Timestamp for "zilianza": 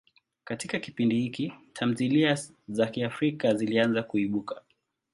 3.53-4.03